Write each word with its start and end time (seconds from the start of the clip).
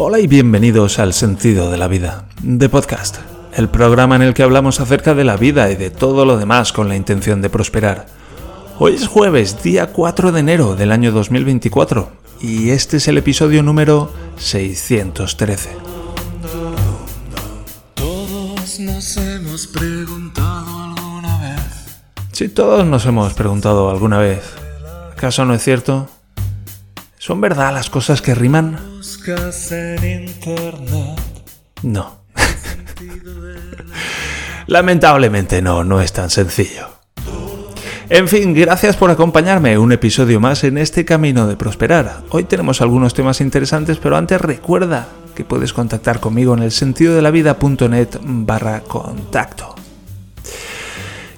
Hola 0.00 0.20
y 0.20 0.28
bienvenidos 0.28 1.00
al 1.00 1.12
Sentido 1.12 1.70
de 1.70 1.76
la 1.76 1.88
Vida, 1.88 2.28
de 2.42 2.68
Podcast, 2.68 3.16
el 3.52 3.68
programa 3.68 4.14
en 4.14 4.22
el 4.22 4.32
que 4.32 4.44
hablamos 4.44 4.80
acerca 4.80 5.14
de 5.14 5.24
la 5.24 5.36
vida 5.36 5.70
y 5.70 5.74
de 5.74 5.90
todo 5.90 6.24
lo 6.24 6.38
demás 6.38 6.72
con 6.72 6.88
la 6.88 6.94
intención 6.94 7.42
de 7.42 7.50
prosperar. 7.50 8.06
Hoy 8.78 8.94
es 8.94 9.08
jueves, 9.08 9.60
día 9.62 9.88
4 9.88 10.30
de 10.30 10.38
enero 10.38 10.76
del 10.76 10.92
año 10.92 11.10
2024, 11.10 12.10
y 12.40 12.70
este 12.70 12.98
es 12.98 13.08
el 13.08 13.18
episodio 13.18 13.64
número 13.64 14.12
613. 14.36 15.70
Todos 17.96 18.78
nos 18.78 19.16
hemos 19.16 19.66
preguntado 19.66 20.84
alguna 20.84 21.38
vez. 21.38 22.00
Si 22.30 22.48
todos 22.48 22.86
nos 22.86 23.04
hemos 23.04 23.34
preguntado 23.34 23.90
alguna 23.90 24.18
vez, 24.18 24.44
¿acaso 25.12 25.44
no 25.44 25.54
es 25.54 25.62
cierto? 25.64 26.08
¿Son 27.18 27.40
verdad 27.40 27.74
las 27.74 27.90
cosas 27.90 28.22
que 28.22 28.34
riman? 28.34 28.78
No. 31.82 32.18
Lamentablemente 34.66 35.60
no, 35.60 35.82
no 35.82 36.00
es 36.00 36.12
tan 36.12 36.30
sencillo. 36.30 36.88
En 38.08 38.28
fin, 38.28 38.54
gracias 38.54 38.96
por 38.96 39.10
acompañarme 39.10 39.78
un 39.78 39.92
episodio 39.92 40.40
más 40.40 40.64
en 40.64 40.78
este 40.78 41.04
camino 41.04 41.46
de 41.46 41.56
prosperar. 41.56 42.22
Hoy 42.30 42.44
tenemos 42.44 42.80
algunos 42.80 43.12
temas 43.12 43.40
interesantes, 43.40 43.98
pero 43.98 44.16
antes 44.16 44.40
recuerda 44.40 45.08
que 45.34 45.44
puedes 45.44 45.72
contactar 45.72 46.20
conmigo 46.20 46.54
en 46.54 46.62
el 46.62 46.72
sentido 46.72 47.14
de 47.14 47.22
la 47.22 47.30
vida.net 47.30 48.08
barra 48.22 48.80
contacto. 48.80 49.77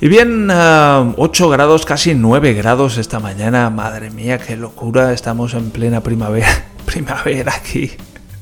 Y 0.02 0.08
bien, 0.08 0.48
8 0.50 1.48
grados, 1.50 1.84
casi 1.84 2.14
9 2.14 2.54
grados 2.54 2.96
esta 2.96 3.20
mañana. 3.20 3.68
Madre 3.68 4.10
mía, 4.10 4.38
qué 4.38 4.56
locura. 4.56 5.12
Estamos 5.12 5.52
en 5.52 5.70
plena 5.70 6.00
primavera. 6.00 6.48
Primavera 6.86 7.52
aquí. 7.54 7.90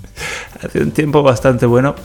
Hace 0.63 0.81
un 0.81 0.93
tiempo 0.93 1.25
bastante 1.25 1.67
bueno. 1.67 1.97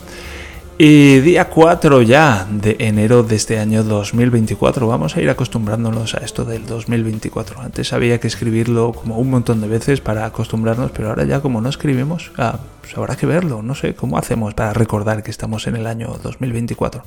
Y 0.76 1.20
día 1.20 1.48
4 1.48 2.02
ya 2.02 2.48
de 2.50 2.74
enero 2.80 3.22
de 3.22 3.36
este 3.36 3.60
año 3.60 3.84
2024. 3.84 4.88
Vamos 4.88 5.16
a 5.16 5.22
ir 5.22 5.30
acostumbrándonos 5.30 6.16
a 6.16 6.18
esto 6.18 6.44
del 6.44 6.66
2024. 6.66 7.60
Antes 7.60 7.92
había 7.92 8.18
que 8.18 8.26
escribirlo 8.26 8.92
como 8.92 9.18
un 9.18 9.30
montón 9.30 9.60
de 9.60 9.68
veces 9.68 10.00
para 10.00 10.26
acostumbrarnos, 10.26 10.90
pero 10.90 11.10
ahora 11.10 11.26
ya 11.26 11.40
como 11.40 11.60
no 11.60 11.68
escribimos, 11.68 12.32
ah, 12.38 12.58
pues 12.80 12.98
habrá 12.98 13.14
que 13.14 13.26
verlo. 13.26 13.62
No 13.62 13.76
sé 13.76 13.94
cómo 13.94 14.18
hacemos 14.18 14.52
para 14.54 14.72
recordar 14.72 15.22
que 15.22 15.30
estamos 15.30 15.68
en 15.68 15.76
el 15.76 15.86
año 15.86 16.18
2024. 16.24 17.04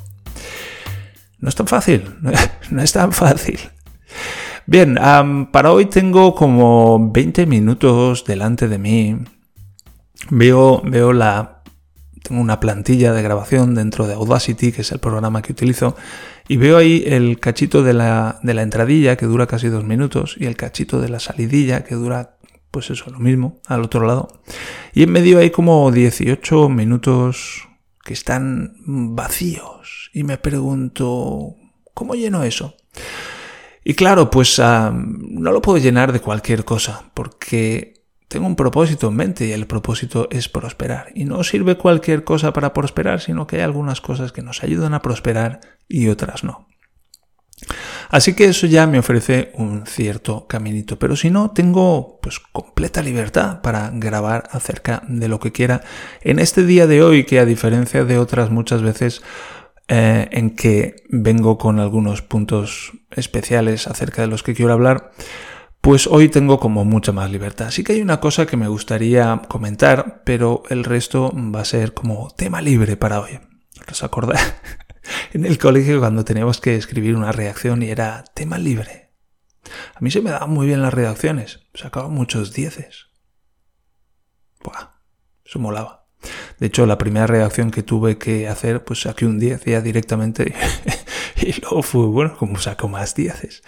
No 1.39 1.49
es 1.49 1.55
tan 1.55 1.67
fácil, 1.67 2.03
no 2.71 2.81
es 2.81 2.91
tan 2.91 3.11
fácil. 3.11 3.59
Bien, 4.65 4.97
para 5.51 5.71
hoy 5.71 5.85
tengo 5.85 6.35
como 6.35 7.11
20 7.11 7.45
minutos 7.45 8.25
delante 8.25 8.67
de 8.67 8.77
mí. 8.77 9.17
Veo, 10.29 10.81
veo 10.83 11.13
la 11.13 11.57
tengo 12.27 12.41
una 12.41 12.59
plantilla 12.59 13.13
de 13.13 13.21
grabación 13.21 13.73
dentro 13.73 14.07
de 14.07 14.15
Audacity, 14.15 14.71
que 14.71 14.81
es 14.81 14.91
el 14.91 14.99
programa 14.99 15.41
que 15.41 15.53
utilizo, 15.53 15.95
y 16.47 16.57
veo 16.57 16.77
ahí 16.77 17.03
el 17.05 17.39
cachito 17.39 17.83
de 17.83 17.93
la, 17.93 18.39
de 18.43 18.53
la 18.53 18.63
entradilla, 18.63 19.15
que 19.15 19.25
dura 19.25 19.47
casi 19.47 19.69
dos 19.69 19.85
minutos, 19.85 20.35
y 20.37 20.45
el 20.45 20.57
cachito 20.57 20.99
de 20.99 21.09
la 21.09 21.19
salidilla, 21.19 21.83
que 21.85 21.95
dura, 21.95 22.37
pues 22.71 22.89
eso, 22.89 23.09
lo 23.09 23.19
mismo, 23.19 23.61
al 23.67 23.83
otro 23.83 24.05
lado. 24.05 24.41
Y 24.93 25.03
en 25.03 25.11
medio 25.11 25.39
hay 25.39 25.51
como 25.51 25.89
18 25.91 26.67
minutos 26.69 27.67
que 28.03 28.13
están 28.13 28.73
vacíos. 28.85 30.06
Y 30.17 30.23
me 30.23 30.39
pregunto, 30.39 31.53
¿cómo 31.93 32.15
lleno 32.15 32.41
eso? 32.41 32.75
Y 33.83 33.93
claro, 33.93 34.31
pues 34.31 34.57
no 34.57 35.51
lo 35.51 35.61
puedo 35.61 35.77
llenar 35.77 36.11
de 36.11 36.21
cualquier 36.21 36.65
cosa, 36.65 37.11
porque 37.13 38.03
tengo 38.27 38.47
un 38.47 38.55
propósito 38.55 39.09
en 39.09 39.15
mente 39.15 39.45
y 39.45 39.51
el 39.51 39.67
propósito 39.67 40.27
es 40.31 40.49
prosperar. 40.49 41.11
Y 41.13 41.25
no 41.25 41.43
sirve 41.43 41.77
cualquier 41.77 42.23
cosa 42.23 42.51
para 42.51 42.73
prosperar, 42.73 43.21
sino 43.21 43.45
que 43.45 43.57
hay 43.57 43.61
algunas 43.61 44.01
cosas 44.01 44.31
que 44.31 44.41
nos 44.41 44.63
ayudan 44.63 44.95
a 44.95 45.03
prosperar 45.03 45.61
y 45.87 46.07
otras 46.07 46.43
no. 46.43 46.67
Así 48.09 48.33
que 48.33 48.45
eso 48.45 48.65
ya 48.65 48.87
me 48.87 48.97
ofrece 48.97 49.51
un 49.55 49.85
cierto 49.85 50.47
caminito, 50.47 50.97
pero 50.97 51.15
si 51.15 51.29
no, 51.29 51.51
tengo 51.51 52.19
pues 52.21 52.39
completa 52.39 53.03
libertad 53.03 53.61
para 53.61 53.91
grabar 53.93 54.49
acerca 54.51 55.03
de 55.07 55.27
lo 55.27 55.39
que 55.39 55.51
quiera 55.51 55.81
en 56.21 56.39
este 56.39 56.63
día 56.63 56.87
de 56.87 57.03
hoy 57.03 57.25
que 57.25 57.39
a 57.39 57.45
diferencia 57.45 58.03
de 58.05 58.17
otras 58.17 58.49
muchas 58.49 58.81
veces 58.81 59.21
eh, 59.87 60.27
en 60.31 60.55
que 60.55 61.03
vengo 61.09 61.57
con 61.57 61.79
algunos 61.79 62.21
puntos 62.21 62.91
especiales 63.11 63.87
acerca 63.87 64.21
de 64.21 64.27
los 64.27 64.43
que 64.43 64.53
quiero 64.53 64.73
hablar, 64.73 65.11
pues 65.81 66.07
hoy 66.07 66.27
tengo 66.27 66.59
como 66.59 66.83
mucha 66.83 67.11
más 67.11 67.31
libertad. 67.31 67.71
Sí 67.71 67.83
que 67.83 67.93
hay 67.93 68.01
una 68.01 68.19
cosa 68.19 68.45
que 68.45 68.57
me 68.57 68.67
gustaría 68.67 69.41
comentar, 69.47 70.23
pero 70.25 70.63
el 70.69 70.83
resto 70.83 71.31
va 71.33 71.61
a 71.61 71.65
ser 71.65 71.93
como 71.93 72.29
tema 72.35 72.61
libre 72.61 72.97
para 72.97 73.21
hoy. 73.21 73.39
¿Os 73.89 74.03
acordáis? 74.03 74.41
en 75.33 75.45
el 75.45 75.57
colegio 75.57 75.99
cuando 75.99 76.25
teníamos 76.25 76.59
que 76.59 76.75
escribir 76.75 77.15
una 77.15 77.31
reacción 77.31 77.83
y 77.83 77.89
era 77.89 78.23
tema 78.33 78.57
libre. 78.57 79.13
A 79.95 79.99
mí 79.99 80.11
se 80.11 80.21
me 80.21 80.31
daban 80.31 80.49
muy 80.49 80.67
bien 80.67 80.81
las 80.81 80.93
redacciones. 80.93 81.61
Sacaba 81.73 82.09
muchos 82.09 82.53
dieces. 82.53 83.07
Buah, 84.63 84.91
eso 85.45 85.59
molaba. 85.59 86.06
De 86.59 86.67
hecho, 86.67 86.85
la 86.85 86.97
primera 86.97 87.27
redacción 87.27 87.71
que 87.71 87.83
tuve 87.83 88.17
que 88.17 88.47
hacer, 88.47 88.83
pues 88.83 89.01
saqué 89.01 89.25
un 89.25 89.39
10 89.39 89.65
ya 89.65 89.81
directamente 89.81 90.53
Y 91.41 91.59
luego 91.61 91.83
fue, 91.83 92.07
bueno, 92.07 92.35
como 92.37 92.57
saco 92.57 92.87
más 92.87 93.15
dieces. 93.15 93.61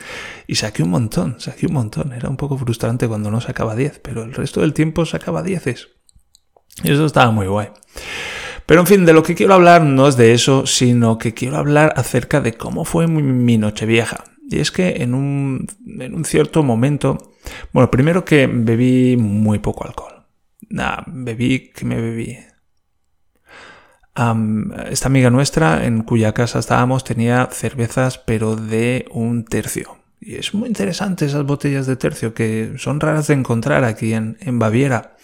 Y 0.47 0.55
saqué 0.55 0.83
un 0.83 0.89
montón, 0.89 1.39
saqué 1.39 1.67
un 1.67 1.73
montón. 1.73 2.13
Era 2.13 2.29
un 2.29 2.37
poco 2.37 2.57
frustrante 2.57 3.07
cuando 3.07 3.29
no 3.29 3.41
sacaba 3.41 3.75
10, 3.75 3.99
pero 3.99 4.23
el 4.23 4.33
resto 4.33 4.61
del 4.61 4.73
tiempo 4.73 5.05
sacaba 5.05 5.43
dieces. 5.43 5.89
Y 6.83 6.91
eso 6.91 7.05
estaba 7.05 7.31
muy 7.31 7.47
guay. 7.47 7.69
Pero 8.65 8.81
en 8.81 8.87
fin, 8.87 9.05
de 9.05 9.13
lo 9.13 9.23
que 9.23 9.35
quiero 9.35 9.53
hablar 9.53 9.83
no 9.83 10.07
es 10.07 10.17
de 10.17 10.33
eso, 10.33 10.65
sino 10.65 11.17
que 11.17 11.33
quiero 11.33 11.57
hablar 11.57 11.93
acerca 11.95 12.41
de 12.41 12.53
cómo 12.53 12.85
fue 12.85 13.07
mi, 13.07 13.57
noche 13.57 13.85
vieja. 13.85 14.23
Y 14.49 14.59
es 14.59 14.71
que 14.71 15.01
en 15.03 15.13
un, 15.13 15.67
en 15.99 16.15
un 16.15 16.25
cierto 16.25 16.63
momento, 16.63 17.33
bueno, 17.71 17.91
primero 17.91 18.25
que 18.25 18.47
bebí 18.47 19.15
muy 19.17 19.59
poco 19.59 19.85
alcohol. 19.85 20.25
Nah, 20.69 21.03
bebí, 21.07 21.71
que 21.71 21.85
me 21.85 21.99
bebí? 21.99 22.37
Esta 24.15 25.07
amiga 25.07 25.29
nuestra, 25.29 25.85
en 25.85 26.01
cuya 26.03 26.33
casa 26.33 26.59
estábamos, 26.59 27.03
tenía 27.03 27.47
cervezas, 27.51 28.17
pero 28.17 28.55
de 28.55 29.05
un 29.11 29.45
tercio. 29.45 29.97
Y 30.19 30.35
es 30.35 30.53
muy 30.53 30.67
interesante 30.67 31.25
esas 31.25 31.45
botellas 31.45 31.87
de 31.87 31.95
tercio, 31.95 32.33
que 32.33 32.73
son 32.77 32.99
raras 32.99 33.27
de 33.27 33.35
encontrar 33.35 33.83
aquí 33.83 34.13
en, 34.13 34.37
Baviera. 34.59 35.15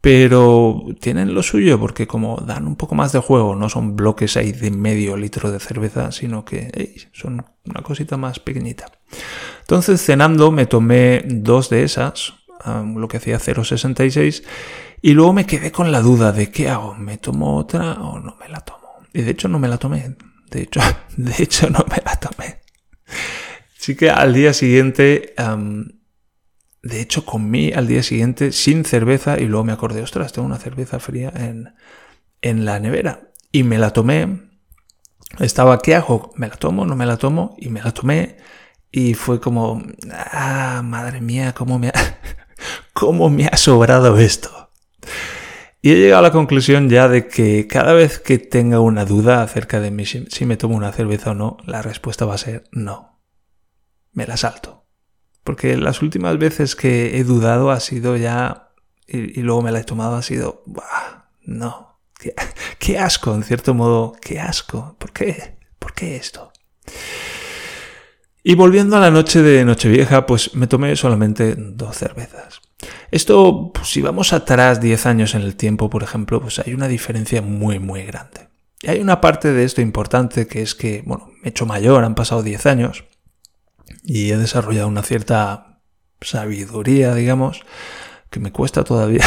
Pero 0.00 0.82
tienen 0.98 1.34
lo 1.34 1.42
suyo 1.42 1.78
porque 1.78 2.06
como 2.06 2.38
dan 2.38 2.66
un 2.66 2.76
poco 2.76 2.94
más 2.94 3.12
de 3.12 3.18
juego, 3.18 3.54
no 3.54 3.68
son 3.68 3.96
bloques 3.96 4.36
ahí 4.38 4.50
de 4.52 4.70
medio 4.70 5.16
litro 5.16 5.52
de 5.52 5.60
cerveza, 5.60 6.10
sino 6.10 6.44
que 6.44 6.96
son 7.12 7.44
una 7.66 7.82
cosita 7.82 8.16
más 8.16 8.40
pequeñita. 8.40 8.86
Entonces 9.60 10.00
cenando 10.00 10.50
me 10.50 10.64
tomé 10.64 11.22
dos 11.26 11.68
de 11.68 11.84
esas, 11.84 12.32
lo 12.64 13.08
que 13.08 13.18
hacía 13.18 13.38
0,66 13.38 14.42
y 15.02 15.12
luego 15.12 15.32
me 15.32 15.46
quedé 15.46 15.72
con 15.72 15.90
la 15.92 16.00
duda 16.00 16.32
de 16.32 16.50
qué 16.50 16.68
hago, 16.68 16.94
¿me 16.94 17.18
tomo 17.18 17.56
otra 17.56 17.94
o 18.00 18.18
no 18.20 18.36
me 18.36 18.48
la 18.48 18.60
tomo? 18.60 18.80
Y 19.12 19.22
de 19.22 19.30
hecho 19.30 19.48
no 19.48 19.58
me 19.58 19.68
la 19.68 19.78
tomé. 19.78 20.16
De 20.50 20.62
hecho, 20.62 20.80
de 21.16 21.42
hecho 21.42 21.70
no 21.70 21.84
me 21.88 22.02
la 22.04 22.16
tomé. 22.16 22.60
Así 23.78 23.96
que 23.96 24.10
al 24.10 24.34
día 24.34 24.52
siguiente, 24.52 25.34
de 26.82 27.00
hecho 27.00 27.24
comí 27.24 27.72
al 27.72 27.86
día 27.86 28.02
siguiente 28.02 28.52
sin 28.52 28.84
cerveza 28.84 29.40
y 29.40 29.46
luego 29.46 29.64
me 29.64 29.72
acordé, 29.72 30.02
ostras, 30.02 30.32
tengo 30.32 30.46
una 30.46 30.58
cerveza 30.58 31.00
fría 31.00 31.32
en, 31.34 31.74
en 32.42 32.64
la 32.64 32.78
nevera. 32.78 33.30
Y 33.52 33.62
me 33.62 33.78
la 33.78 33.92
tomé. 33.92 34.50
Estaba, 35.38 35.78
¿qué 35.78 35.94
hago? 35.94 36.32
¿Me 36.36 36.48
la 36.48 36.56
tomo? 36.56 36.84
¿No 36.84 36.94
me 36.94 37.06
la 37.06 37.16
tomo? 37.16 37.56
Y 37.58 37.70
me 37.70 37.82
la 37.82 37.92
tomé. 37.92 38.36
Y 38.92 39.14
fue 39.14 39.40
como, 39.40 39.82
ah, 40.12 40.82
madre 40.84 41.20
mía, 41.20 41.54
cómo 41.54 41.78
me 41.78 41.88
ha, 41.88 41.92
cómo 42.92 43.30
me 43.30 43.46
ha 43.46 43.56
sobrado 43.56 44.18
esto. 44.18 44.59
Y 45.82 45.92
he 45.92 45.96
llegado 45.96 46.20
a 46.20 46.22
la 46.22 46.32
conclusión 46.32 46.90
ya 46.90 47.08
de 47.08 47.26
que 47.26 47.66
cada 47.66 47.94
vez 47.94 48.18
que 48.18 48.38
tenga 48.38 48.80
una 48.80 49.06
duda 49.06 49.42
acerca 49.42 49.80
de 49.80 50.26
si 50.28 50.44
me 50.44 50.58
tomo 50.58 50.76
una 50.76 50.92
cerveza 50.92 51.30
o 51.30 51.34
no, 51.34 51.56
la 51.64 51.80
respuesta 51.80 52.26
va 52.26 52.34
a 52.34 52.38
ser 52.38 52.64
no. 52.70 53.20
Me 54.12 54.26
la 54.26 54.36
salto. 54.36 54.86
Porque 55.42 55.76
las 55.78 56.02
últimas 56.02 56.36
veces 56.38 56.76
que 56.76 57.18
he 57.18 57.24
dudado 57.24 57.70
ha 57.70 57.80
sido 57.80 58.16
ya... 58.16 58.72
Y, 59.06 59.40
luego 59.42 59.62
me 59.62 59.72
la 59.72 59.80
he 59.80 59.84
tomado 59.84 60.16
ha 60.16 60.22
sido... 60.22 60.62
no. 61.42 61.98
Qué, 62.18 62.34
qué, 62.78 62.98
asco, 62.98 63.34
en 63.34 63.42
cierto 63.42 63.72
modo. 63.72 64.12
Qué 64.20 64.38
asco. 64.38 64.96
¿Por 64.98 65.12
qué? 65.12 65.58
¿Por 65.78 65.94
qué 65.94 66.16
esto? 66.16 66.52
Y 68.42 68.54
volviendo 68.54 68.96
a 68.96 69.00
la 69.00 69.10
noche 69.10 69.40
de 69.42 69.64
Nochevieja, 69.64 70.26
pues 70.26 70.54
me 70.54 70.66
tomé 70.66 70.94
solamente 70.96 71.54
dos 71.56 71.96
cervezas. 71.96 72.60
Esto, 73.10 73.72
pues, 73.74 73.88
si 73.88 74.00
vamos 74.02 74.32
atrás 74.32 74.80
10 74.80 75.06
años 75.06 75.34
en 75.34 75.42
el 75.42 75.56
tiempo, 75.56 75.90
por 75.90 76.02
ejemplo, 76.02 76.40
pues 76.40 76.58
hay 76.58 76.74
una 76.74 76.88
diferencia 76.88 77.42
muy, 77.42 77.78
muy 77.78 78.04
grande. 78.04 78.48
Y 78.82 78.88
hay 78.88 79.00
una 79.00 79.20
parte 79.20 79.52
de 79.52 79.64
esto 79.64 79.80
importante 79.80 80.46
que 80.46 80.62
es 80.62 80.74
que, 80.74 81.02
bueno, 81.04 81.30
me 81.42 81.48
he 81.48 81.50
hecho 81.50 81.66
mayor, 81.66 82.04
han 82.04 82.14
pasado 82.14 82.42
10 82.42 82.66
años 82.66 83.04
y 84.02 84.30
he 84.30 84.36
desarrollado 84.36 84.88
una 84.88 85.02
cierta 85.02 85.82
sabiduría, 86.20 87.14
digamos, 87.14 87.62
que 88.30 88.40
me 88.40 88.52
cuesta 88.52 88.84
todavía, 88.84 89.24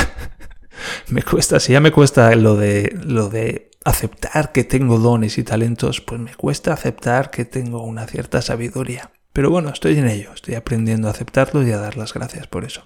me 1.10 1.22
cuesta, 1.22 1.60
si 1.60 1.74
ya 1.74 1.80
me 1.82 1.92
cuesta 1.92 2.34
lo 2.36 2.56
de, 2.56 2.98
lo 3.04 3.30
de 3.30 3.72
aceptar 3.86 4.52
que 4.52 4.64
tengo 4.64 4.98
dones 4.98 5.38
y 5.38 5.44
talentos, 5.44 6.02
pues 6.02 6.20
me 6.20 6.34
cuesta 6.34 6.74
aceptar 6.74 7.30
que 7.30 7.46
tengo 7.46 7.84
una 7.84 8.08
cierta 8.08 8.42
sabiduría. 8.42 9.12
Pero 9.34 9.50
bueno, 9.50 9.70
estoy 9.70 9.98
en 9.98 10.08
ello, 10.08 10.32
estoy 10.34 10.56
aprendiendo 10.56 11.08
a 11.08 11.12
aceptarlo 11.12 11.68
y 11.68 11.72
a 11.72 11.78
dar 11.78 11.98
las 11.98 12.14
gracias 12.14 12.48
por 12.48 12.66
eso. 12.66 12.84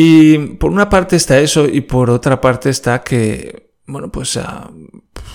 Y 0.00 0.38
por 0.38 0.70
una 0.70 0.88
parte 0.88 1.16
está 1.16 1.40
eso 1.40 1.66
y 1.66 1.80
por 1.80 2.08
otra 2.08 2.40
parte 2.40 2.70
está 2.70 3.02
que, 3.02 3.72
bueno, 3.84 4.12
pues 4.12 4.36
uh, 4.36 4.88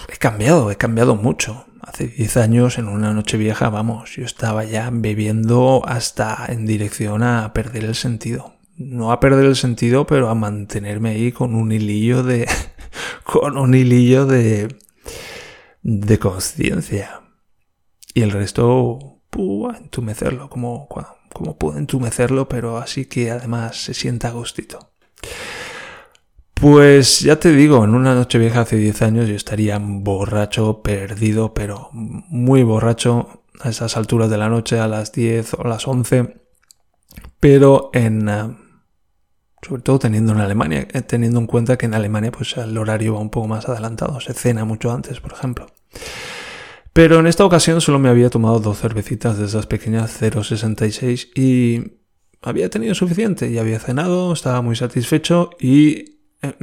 he 0.07 0.15
cambiado, 0.15 0.71
he 0.71 0.77
cambiado 0.77 1.17
mucho. 1.17 1.65
Hace 1.81 2.07
10 2.07 2.37
años, 2.37 2.77
en 2.77 2.87
una 2.87 3.13
noche 3.13 3.35
vieja, 3.35 3.69
vamos, 3.69 4.15
yo 4.15 4.23
estaba 4.23 4.63
ya 4.63 4.89
bebiendo 4.89 5.81
hasta 5.85 6.45
en 6.47 6.65
dirección 6.65 7.23
a 7.23 7.51
perder 7.51 7.83
el 7.83 7.95
sentido. 7.95 8.53
No 8.77 9.11
a 9.11 9.19
perder 9.19 9.47
el 9.47 9.57
sentido, 9.57 10.07
pero 10.07 10.29
a 10.29 10.33
mantenerme 10.33 11.09
ahí 11.09 11.33
con 11.33 11.55
un 11.55 11.73
hilillo 11.73 12.23
de... 12.23 12.47
con 13.25 13.57
un 13.57 13.73
hilillo 13.75 14.25
de... 14.25 14.77
de 15.81 16.19
conciencia. 16.19 17.19
Y 18.13 18.21
el 18.21 18.31
resto, 18.31 19.19
púa, 19.29 19.75
entumecerlo, 19.77 20.49
como, 20.49 20.87
como 21.33 21.57
puedo 21.57 21.77
entumecerlo, 21.77 22.47
pero 22.47 22.77
así 22.77 23.05
que 23.05 23.31
además 23.31 23.77
se 23.77 23.93
sienta 23.93 24.31
gustito. 24.31 24.91
Pues 26.53 27.19
ya 27.19 27.39
te 27.39 27.51
digo, 27.51 27.83
en 27.83 27.95
una 27.95 28.15
noche 28.15 28.37
vieja 28.37 28.61
hace 28.61 28.77
10 28.77 29.01
años 29.01 29.27
yo 29.27 29.35
estaría 29.35 29.77
borracho, 29.79 30.81
perdido, 30.81 31.53
pero 31.53 31.89
muy 31.91 32.63
borracho 32.63 33.43
a 33.59 33.69
esas 33.69 33.97
alturas 33.97 34.29
de 34.29 34.37
la 34.37 34.49
noche, 34.49 34.79
a 34.79 34.87
las 34.87 35.11
10 35.11 35.55
o 35.55 35.63
las 35.65 35.87
11. 35.87 36.37
Pero 37.39 37.89
en... 37.93 38.29
Eh, 38.29 38.55
sobre 39.61 39.81
todo 39.81 39.99
teniendo 39.99 40.33
en 40.33 40.39
Alemania, 40.39 40.87
eh, 40.91 41.01
teniendo 41.01 41.39
en 41.39 41.47
cuenta 41.47 41.77
que 41.77 41.85
en 41.85 41.93
Alemania 41.93 42.31
pues 42.31 42.55
el 42.57 42.77
horario 42.77 43.13
va 43.13 43.19
un 43.19 43.29
poco 43.29 43.47
más 43.47 43.67
adelantado, 43.67 44.19
se 44.19 44.33
cena 44.33 44.65
mucho 44.65 44.91
antes, 44.91 45.19
por 45.19 45.33
ejemplo. 45.33 45.67
Pero 46.93 47.19
en 47.19 47.25
esta 47.25 47.43
ocasión 47.43 47.81
solo 47.81 47.97
me 47.97 48.09
había 48.09 48.29
tomado 48.29 48.59
dos 48.59 48.79
cervecitas 48.79 49.39
de 49.39 49.45
esas 49.45 49.65
pequeñas 49.65 50.21
0,66 50.21 51.29
y 51.35 51.97
había 52.43 52.69
tenido 52.69 52.93
suficiente 52.93 53.49
y 53.49 53.57
había 53.57 53.79
cenado, 53.79 54.31
estaba 54.31 54.61
muy 54.61 54.75
satisfecho 54.75 55.49
y 55.59 56.19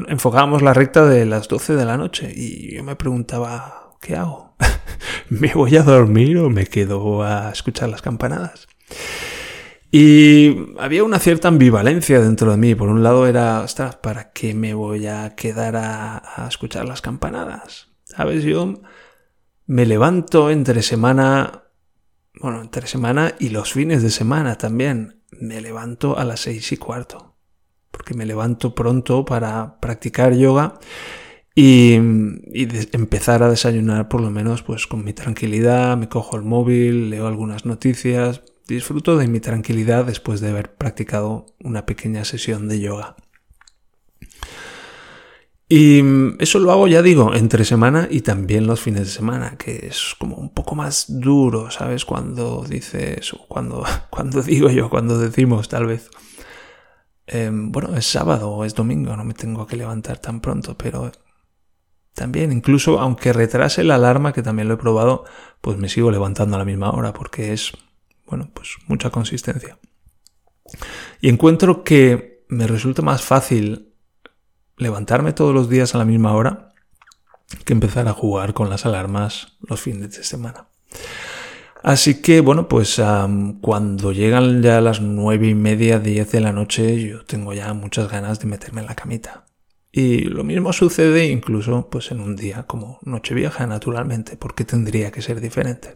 enfocábamos 0.09 0.63
la 0.63 0.73
recta 0.73 1.05
de 1.07 1.27
las 1.27 1.49
12 1.49 1.75
de 1.75 1.85
la 1.85 1.97
noche 1.97 2.33
y 2.35 2.77
yo 2.77 2.85
me 2.85 2.95
preguntaba, 2.95 3.97
¿qué 4.01 4.15
hago? 4.15 4.55
¿Me 5.31 5.53
voy 5.53 5.77
a 5.77 5.83
dormir 5.83 6.39
o 6.39 6.49
me 6.49 6.67
quedo 6.67 7.25
a 7.25 7.51
escuchar 7.51 7.89
las 7.89 8.03
campanadas? 8.03 8.69
Y 9.91 10.77
había 10.79 11.03
una 11.03 11.19
cierta 11.19 11.49
ambivalencia 11.49 12.21
dentro 12.21 12.53
de 12.53 12.57
mí. 12.57 12.77
Por 12.77 12.89
un 12.89 13.03
lado 13.03 13.27
era, 13.27 13.61
ostras, 13.63 13.97
¿para 13.97 14.31
qué 14.31 14.55
me 14.55 14.75
voy 14.75 15.09
a 15.09 15.35
quedar 15.35 15.75
a, 15.75 16.23
a 16.37 16.47
escuchar 16.47 16.87
las 16.87 17.01
campanadas? 17.01 17.89
¿Sabes? 18.05 18.45
Yo 18.45 18.81
me 19.71 19.87
levanto 19.87 20.51
entre 20.51 20.83
semana, 20.83 21.63
bueno, 22.41 22.61
entre 22.61 22.89
semana 22.89 23.37
y 23.39 23.51
los 23.51 23.73
fines 23.73 24.03
de 24.03 24.11
semana 24.11 24.59
también. 24.59 25.23
Me 25.31 25.61
levanto 25.61 26.19
a 26.19 26.25
las 26.25 26.41
seis 26.41 26.73
y 26.73 26.77
cuarto, 26.77 27.37
porque 27.93 28.15
me 28.15 28.27
levanto 28.27 28.75
pronto 28.75 29.25
para 29.25 29.79
practicar 29.79 30.35
yoga 30.35 30.81
y, 31.55 31.95
empezar 31.95 33.45
a 33.45 33.49
desayunar 33.49 34.09
por 34.09 34.21
lo 34.21 34.33
menos 34.33 34.65
pues 34.65 34.89
con 34.89 35.05
mi 35.05 35.13
tranquilidad, 35.13 35.97
me 35.97 36.09
cojo 36.09 36.37
el 36.37 36.43
móvil, 36.43 37.09
leo 37.09 37.29
algunas 37.29 37.65
noticias, 37.65 38.43
disfruto 38.67 39.17
de 39.19 39.29
mi 39.29 39.39
tranquilidad 39.39 40.05
después 40.05 40.41
de 40.41 40.49
haber 40.49 40.75
practicado 40.75 41.47
una 41.63 41.87
pequeña 41.87 42.25
sesión 42.25 42.67
de 42.67 42.81
yoga. 42.81 43.15
Y 45.73 46.03
eso 46.41 46.59
lo 46.59 46.73
hago, 46.73 46.89
ya 46.89 47.01
digo, 47.01 47.33
entre 47.33 47.65
semana 47.65 48.09
y 48.11 48.23
también 48.23 48.67
los 48.67 48.81
fines 48.81 49.03
de 49.03 49.13
semana, 49.13 49.57
que 49.57 49.87
es 49.87 50.17
como 50.19 50.35
un 50.35 50.53
poco 50.53 50.75
más 50.75 51.05
duro, 51.07 51.71
¿sabes? 51.71 52.05
Cuando 52.05 52.65
dices, 52.69 53.33
cuando, 53.47 53.85
cuando 54.11 54.43
digo 54.43 54.69
yo, 54.69 54.91
cuando 54.91 55.17
decimos 55.17 55.69
tal 55.69 55.87
vez, 55.87 56.11
em, 57.29 57.71
bueno, 57.71 57.95
es 57.97 58.05
sábado 58.05 58.51
o 58.51 58.65
es 58.65 58.75
domingo, 58.75 59.17
no 59.17 59.23
me 59.23 59.33
tengo 59.33 59.65
que 59.69 59.77
levantar 59.77 60.19
tan 60.19 60.41
pronto, 60.41 60.77
pero 60.77 61.13
también, 62.15 62.51
incluso 62.51 62.99
aunque 62.99 63.33
retrase 63.33 63.85
la 63.85 63.95
alarma, 63.95 64.33
que 64.33 64.43
también 64.43 64.67
lo 64.67 64.75
he 64.75 64.79
probado, 64.79 65.23
pues 65.61 65.79
me 65.79 65.89
sigo 65.89 66.11
levantando 66.11 66.57
a 66.57 66.59
la 66.59 66.65
misma 66.65 66.91
hora, 66.91 67.13
porque 67.13 67.53
es, 67.53 67.71
bueno, 68.27 68.51
pues 68.53 68.71
mucha 68.89 69.11
consistencia. 69.11 69.79
Y 71.21 71.29
encuentro 71.29 71.85
que 71.85 72.45
me 72.49 72.67
resulta 72.67 73.03
más 73.03 73.23
fácil 73.23 73.90
levantarme 74.81 75.33
todos 75.33 75.55
los 75.55 75.69
días 75.69 75.95
a 75.95 75.99
la 75.99 76.05
misma 76.05 76.35
hora 76.35 76.71
que 77.65 77.73
empezar 77.73 78.09
a 78.09 78.13
jugar 78.13 78.55
con 78.55 78.71
las 78.71 78.87
alarmas 78.87 79.57
los 79.61 79.81
fines 79.81 80.17
de 80.17 80.25
semana. 80.25 80.67
Así 81.83 82.21
que 82.21 82.41
bueno, 82.41 82.69
pues 82.69 83.01
cuando 83.61 84.13
llegan 84.13 84.63
ya 84.63 84.81
las 84.81 85.01
nueve 85.01 85.49
y 85.49 85.55
media, 85.55 85.99
diez 85.99 86.31
de 86.33 86.41
la 86.41 86.53
noche, 86.53 87.01
yo 87.01 87.25
tengo 87.25 87.55
ya 87.55 87.73
muchas 87.73 88.11
ganas 88.11 88.39
de 88.41 88.47
meterme 88.47 88.83
en 88.83 88.87
la 88.87 88.95
camita. 88.95 89.47
Y 89.93 90.21
lo 90.25 90.45
mismo 90.45 90.73
sucede 90.73 91.27
incluso 91.27 91.89
pues 91.91 92.11
en 92.13 92.21
un 92.21 92.37
día 92.37 92.65
como 92.65 92.99
Nochevieja, 93.03 93.67
naturalmente, 93.67 94.37
porque 94.37 94.65
tendría 94.65 95.11
que 95.11 95.23
ser 95.23 95.41
diferente. 95.41 95.95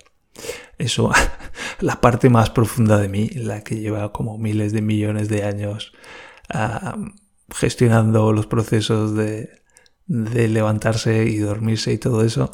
Eso, 0.79 1.13
la 1.81 2.01
parte 2.01 2.29
más 2.29 2.51
profunda 2.51 2.99
de 2.99 3.09
mí, 3.09 3.29
la 3.29 3.63
que 3.63 3.79
lleva 3.79 4.13
como 4.13 4.39
miles 4.39 4.73
de 4.73 4.83
millones 4.83 5.29
de 5.29 5.45
años 5.45 5.93
gestionando 7.51 8.33
los 8.33 8.47
procesos 8.47 9.15
de, 9.15 9.63
levantarse 10.07 11.25
y 11.25 11.39
dormirse 11.39 11.93
y 11.93 11.99
todo 11.99 12.25
eso, 12.25 12.51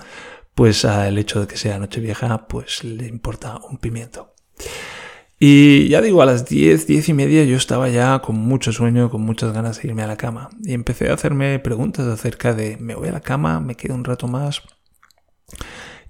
pues 0.55 0.85
al 0.85 1.19
hecho 1.19 1.41
de 1.41 1.47
que 1.47 1.57
sea 1.57 1.79
Nochevieja, 1.79 2.47
pues 2.49 2.85
le 2.85 3.07
importa 3.07 3.59
un 3.69 3.79
pimiento. 3.79 4.35
Y 5.43 5.89
ya 5.89 6.03
digo, 6.03 6.21
a 6.21 6.27
las 6.27 6.47
10, 6.47 6.87
10 6.87 7.09
y 7.09 7.13
media 7.15 7.45
yo 7.45 7.57
estaba 7.57 7.89
ya 7.89 8.19
con 8.19 8.37
mucho 8.37 8.73
sueño, 8.73 9.09
con 9.09 9.23
muchas 9.23 9.55
ganas 9.55 9.81
de 9.81 9.89
irme 9.89 10.03
a 10.03 10.07
la 10.07 10.19
cama. 10.19 10.51
Y 10.63 10.75
empecé 10.75 11.09
a 11.09 11.15
hacerme 11.15 11.59
preguntas 11.61 12.07
acerca 12.07 12.53
de, 12.53 12.77
¿me 12.77 12.95
voy 12.95 13.09
a 13.09 13.13
la 13.13 13.21
cama? 13.21 13.59
¿Me 13.59 13.75
quedo 13.75 13.95
un 13.95 14.05
rato 14.05 14.29
más? 14.29 14.61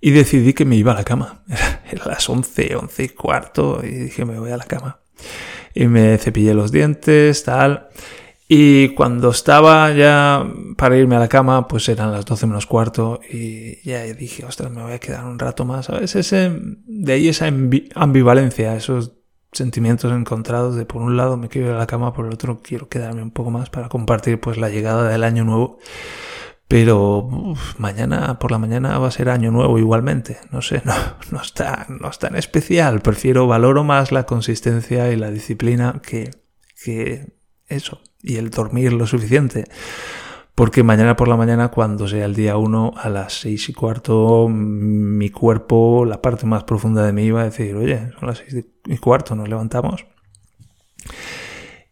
Y 0.00 0.11
decidí 0.11 0.53
que 0.53 0.65
me 0.65 0.75
iba 0.75 0.93
a 0.93 0.97
la 0.97 1.05
cama. 1.05 1.44
Era 1.91 2.06
las 2.06 2.29
11, 2.29 2.75
11 2.75 3.05
y 3.05 3.09
cuarto 3.11 3.81
y 3.85 3.91
dije, 3.91 4.25
me 4.25 4.38
voy 4.38 4.50
a 4.50 4.56
la 4.56 4.65
cama. 4.65 5.00
Y 5.75 5.87
me 5.87 6.19
cepillé 6.19 6.53
los 6.53 6.73
dientes, 6.73 7.44
tal. 7.44 7.88
Y 8.52 8.88
cuando 8.97 9.31
estaba 9.31 9.93
ya 9.93 10.44
para 10.77 10.96
irme 10.96 11.15
a 11.15 11.20
la 11.20 11.29
cama, 11.29 11.69
pues 11.69 11.89
eran 11.89 12.10
las 12.10 12.25
12 12.25 12.48
menos 12.48 12.67
cuarto 12.67 13.20
y 13.31 13.81
ya 13.89 14.03
dije, 14.03 14.44
ostras, 14.44 14.72
me 14.72 14.82
voy 14.82 14.91
a 14.91 14.98
quedar 14.98 15.25
un 15.25 15.39
rato 15.39 15.65
más. 15.65 15.86
¿Sabes? 15.86 16.17
Ese, 16.17 16.51
de 16.84 17.13
ahí 17.13 17.29
esa 17.29 17.46
ambivalencia, 17.94 18.75
esos 18.75 19.13
sentimientos 19.53 20.10
encontrados 20.10 20.75
de 20.75 20.84
por 20.84 21.01
un 21.01 21.17
lado 21.17 21.36
me 21.36 21.48
quiero 21.48 21.69
ir 21.69 21.75
a 21.75 21.79
la 21.79 21.86
cama, 21.86 22.13
por 22.13 22.27
el 22.27 22.34
otro 22.34 22.60
quiero 22.60 22.89
quedarme 22.89 23.22
un 23.22 23.31
poco 23.31 23.53
más 23.53 23.70
para 23.70 23.89
compartir 23.89 24.41
pues 24.41 24.56
la 24.58 24.69
llegada 24.69 25.08
del 25.08 25.22
año 25.22 25.44
nuevo. 25.44 25.79
Pero 26.67 27.55
mañana 27.79 28.41
por 28.41 28.51
la 28.51 28.58
mañana 28.58 28.98
va 28.98 29.06
a 29.06 29.13
ser 29.13 29.29
año 29.29 29.53
nuevo 29.53 29.79
igualmente. 29.79 30.39
No 30.51 30.60
sé, 30.60 30.82
no, 30.84 30.94
no, 31.31 31.41
está, 31.41 31.86
no 31.89 32.10
es 32.10 32.19
tan 32.19 32.34
especial. 32.34 33.01
Prefiero, 33.01 33.46
valoro 33.46 33.84
más 33.84 34.10
la 34.10 34.25
consistencia 34.25 35.13
y 35.13 35.17
la 35.17 35.31
disciplina 35.31 36.03
que, 36.03 36.31
que 36.84 37.32
eso, 37.69 38.01
y 38.22 38.36
el 38.36 38.50
dormir 38.50 38.93
lo 38.93 39.06
suficiente. 39.06 39.65
Porque 40.55 40.82
mañana 40.82 41.17
por 41.17 41.29
la 41.29 41.36
mañana, 41.36 41.69
cuando 41.69 42.06
sea 42.06 42.27
el 42.27 42.34
día 42.34 42.56
1, 42.56 42.94
a 42.96 43.08
las 43.08 43.41
seis 43.41 43.69
y 43.69 43.72
cuarto, 43.72 44.48
mi 44.48 45.31
cuerpo, 45.31 46.05
la 46.05 46.20
parte 46.20 46.46
más 46.46 46.65
profunda 46.65 47.05
de 47.05 47.12
mí 47.12 47.31
va 47.31 47.43
a 47.43 47.44
decir, 47.44 47.74
oye, 47.77 48.12
son 48.19 48.29
las 48.29 48.39
seis 48.39 48.67
y 48.86 48.96
cuarto, 48.98 49.34
nos 49.34 49.48
levantamos. 49.48 50.05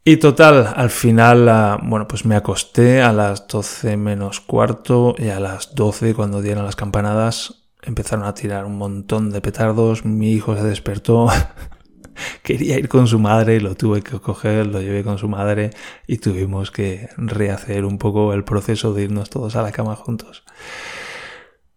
Y 0.05 0.17
total, 0.17 0.73
al 0.75 0.91
final, 0.91 1.49
ah, 1.49 1.79
bueno, 1.83 2.09
pues 2.09 2.25
me 2.25 2.37
acosté 2.37 3.01
a 3.03 3.13
las 3.13 3.47
12 3.47 3.97
menos 3.97 4.41
cuarto 4.41 5.15
y 5.19 5.29
a 5.29 5.41
las 5.41 5.75
12 5.75 6.15
cuando 6.15 6.43
dieron 6.43 6.65
las 6.65 6.77
campanadas 6.77 7.69
empezaron 7.83 8.25
a 8.25 8.35
tirar 8.35 8.65
un 8.65 8.77
montón 8.77 9.31
de 9.31 9.41
petardos, 9.41 10.05
mi 10.05 10.33
hijo 10.33 10.57
se 10.57 10.65
despertó, 10.65 11.29
quería 12.43 12.79
ir 12.79 12.89
con 12.89 13.07
su 13.07 13.19
madre, 13.19 13.61
lo 13.61 13.75
tuve 13.75 14.03
que 14.03 14.19
coger, 14.19 14.67
lo 14.67 14.81
llevé 14.81 15.05
con 15.05 15.19
su 15.19 15.29
madre 15.29 15.71
y 16.07 16.19
tuvimos 16.19 16.71
que 16.71 17.09
rehacer 17.17 17.85
un 17.85 17.99
poco 17.99 18.33
el 18.33 18.45
proceso 18.45 18.95
de 18.95 19.05
irnos 19.05 19.31
todos 19.31 19.57
a 19.57 19.63
la 19.63 19.73
cama 19.73 19.97
juntos. 19.97 20.45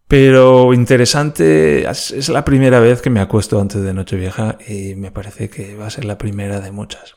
Pero 0.08 0.74
interesante, 0.74 1.88
es 1.88 2.28
la 2.28 2.44
primera 2.44 2.80
vez 2.80 3.00
que 3.00 3.08
me 3.08 3.20
acuesto 3.20 3.58
antes 3.58 3.82
de 3.82 3.94
Nochevieja 3.94 4.58
y 4.68 4.94
me 4.94 5.10
parece 5.10 5.48
que 5.48 5.74
va 5.74 5.86
a 5.86 5.90
ser 5.90 6.04
la 6.04 6.18
primera 6.18 6.60
de 6.60 6.70
muchas. 6.70 7.14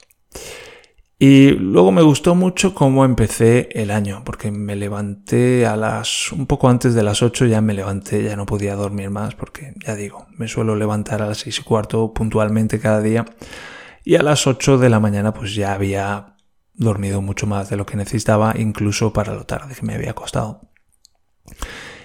Y 1.18 1.52
luego 1.52 1.94
me 1.94 2.02
gustó 2.02 2.36
mucho 2.36 2.74
cómo 2.74 3.06
empecé 3.06 3.70
el 3.72 3.90
año, 3.90 4.24
porque 4.26 4.52
me 4.52 4.76
levanté 4.76 5.66
a 5.66 5.78
las, 5.78 6.32
un 6.34 6.46
poco 6.46 6.68
antes 6.68 6.94
de 6.94 7.04
las 7.04 7.24
8 7.24 7.46
ya 7.46 7.62
me 7.62 7.74
levanté, 7.74 8.24
ya 8.24 8.36
no 8.36 8.46
podía 8.46 8.76
dormir 8.76 9.10
más, 9.10 9.34
porque 9.34 9.74
ya 9.86 9.96
digo, 9.96 10.28
me 10.38 10.50
suelo 10.50 10.76
levantar 10.76 11.22
a 11.22 11.28
las 11.28 11.38
6 11.38 11.60
y 11.60 11.64
cuarto 11.64 12.14
puntualmente 12.14 12.80
cada 12.80 13.02
día. 13.02 13.26
Y 14.04 14.16
a 14.16 14.24
las 14.24 14.46
8 14.46 14.78
de 14.78 14.90
la 14.90 15.00
mañana 15.00 15.34
pues 15.34 15.56
ya 15.56 15.74
había 15.74 16.36
dormido 16.74 17.22
mucho 17.22 17.48
más 17.48 17.70
de 17.70 17.78
lo 17.78 17.86
que 17.86 17.96
necesitaba, 17.96 18.54
incluso 18.58 19.14
para 19.14 19.34
lo 19.34 19.46
tarde 19.46 19.74
que 19.74 19.86
me 19.86 19.96
había 19.96 20.12
acostado. 20.12 20.70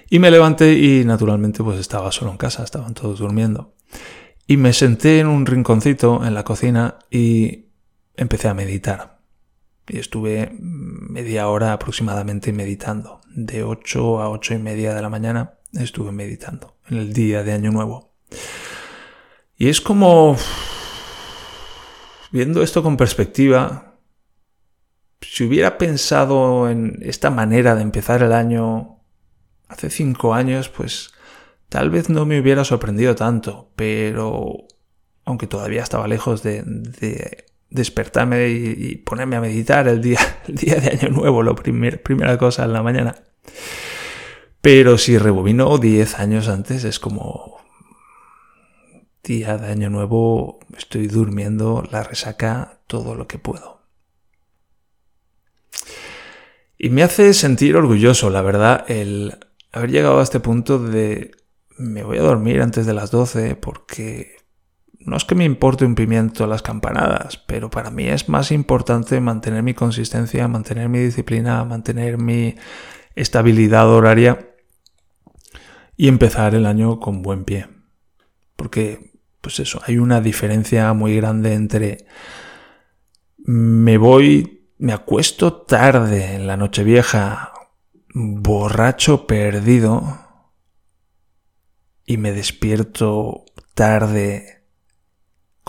Y 0.08 0.20
me 0.20 0.30
levanté 0.30 0.74
y 0.74 1.04
naturalmente 1.04 1.64
pues 1.64 1.80
estaba 1.80 2.12
solo 2.12 2.30
en 2.30 2.36
casa, 2.36 2.62
estaban 2.62 2.94
todos 2.94 3.18
durmiendo. 3.18 3.74
Y 4.46 4.56
me 4.56 4.72
senté 4.72 5.18
en 5.18 5.26
un 5.26 5.46
rinconcito 5.46 6.24
en 6.24 6.34
la 6.34 6.44
cocina 6.44 6.98
y 7.10 7.69
empecé 8.20 8.48
a 8.48 8.54
meditar. 8.54 9.18
Y 9.88 9.98
estuve 9.98 10.52
media 10.60 11.48
hora 11.48 11.72
aproximadamente 11.72 12.52
meditando. 12.52 13.20
De 13.34 13.64
8 13.64 14.20
a 14.20 14.30
8 14.30 14.54
y 14.54 14.58
media 14.58 14.94
de 14.94 15.02
la 15.02 15.08
mañana 15.08 15.54
estuve 15.72 16.12
meditando 16.12 16.76
en 16.88 16.98
el 16.98 17.12
día 17.12 17.42
de 17.42 17.52
Año 17.52 17.72
Nuevo. 17.72 18.12
Y 19.56 19.68
es 19.68 19.80
como, 19.80 20.36
viendo 22.30 22.62
esto 22.62 22.82
con 22.82 22.96
perspectiva, 22.96 23.96
si 25.20 25.44
hubiera 25.44 25.78
pensado 25.78 26.68
en 26.68 26.98
esta 27.02 27.30
manera 27.30 27.74
de 27.74 27.82
empezar 27.82 28.22
el 28.22 28.32
año 28.32 29.00
hace 29.68 29.90
cinco 29.90 30.34
años, 30.34 30.68
pues 30.68 31.12
tal 31.68 31.90
vez 31.90 32.10
no 32.10 32.26
me 32.26 32.40
hubiera 32.40 32.64
sorprendido 32.64 33.14
tanto, 33.14 33.70
pero 33.76 34.66
aunque 35.24 35.46
todavía 35.46 35.82
estaba 35.82 36.08
lejos 36.08 36.42
de, 36.42 37.44
despertarme 37.70 38.48
y, 38.48 38.96
ponerme 38.96 39.36
a 39.36 39.40
meditar 39.40 39.88
el 39.88 40.00
día, 40.00 40.20
día 40.46 40.76
de 40.76 40.90
Año 40.90 41.08
Nuevo, 41.08 41.42
lo 41.42 41.54
primer, 41.54 42.02
primera 42.02 42.36
cosa 42.36 42.64
en 42.64 42.72
la 42.72 42.82
mañana. 42.82 43.14
Pero 44.60 44.98
si 44.98 45.16
rebobino 45.16 45.78
10 45.78 46.18
años 46.18 46.48
antes, 46.48 46.84
es 46.84 46.98
como 46.98 47.58
día 49.22 49.56
de 49.56 49.70
Año 49.70 49.88
Nuevo, 49.88 50.60
estoy 50.76 51.06
durmiendo 51.06 51.82
la 51.90 52.02
resaca 52.02 52.80
todo 52.86 53.14
lo 53.14 53.26
que 53.26 53.38
puedo. 53.38 53.80
Y 56.76 56.88
me 56.90 57.02
hace 57.02 57.34
sentir 57.34 57.76
orgulloso, 57.76 58.30
la 58.30 58.42
verdad, 58.42 58.84
el 58.88 59.38
haber 59.72 59.90
llegado 59.90 60.20
a 60.20 60.22
este 60.22 60.40
punto 60.40 60.78
de 60.78 61.32
me 61.76 62.02
voy 62.02 62.18
a 62.18 62.22
dormir 62.22 62.60
antes 62.60 62.84
de 62.84 62.92
las 62.92 63.10
12 63.10 63.56
porque 63.56 64.36
no 65.00 65.16
es 65.16 65.24
que 65.24 65.34
me 65.34 65.44
importe 65.44 65.84
un 65.84 65.94
pimiento 65.94 66.46
las 66.46 66.62
campanadas, 66.62 67.38
pero 67.38 67.70
para 67.70 67.90
mí 67.90 68.06
es 68.06 68.28
más 68.28 68.52
importante 68.52 69.20
mantener 69.20 69.62
mi 69.62 69.74
consistencia, 69.74 70.46
mantener 70.46 70.88
mi 70.88 70.98
disciplina, 70.98 71.64
mantener 71.64 72.18
mi 72.18 72.54
estabilidad 73.14 73.88
horaria 73.88 74.54
y 75.96 76.08
empezar 76.08 76.54
el 76.54 76.66
año 76.66 77.00
con 77.00 77.22
buen 77.22 77.44
pie. 77.44 77.68
Porque, 78.56 79.14
pues 79.40 79.58
eso, 79.58 79.80
hay 79.86 79.98
una 79.98 80.20
diferencia 80.20 80.92
muy 80.92 81.16
grande 81.16 81.54
entre 81.54 82.06
me 83.38 83.96
voy, 83.96 84.68
me 84.78 84.92
acuesto 84.92 85.62
tarde 85.62 86.34
en 86.34 86.46
la 86.46 86.58
noche 86.58 86.84
vieja, 86.84 87.52
borracho 88.12 89.26
perdido, 89.26 90.18
y 92.04 92.18
me 92.18 92.32
despierto 92.32 93.44
tarde 93.74 94.59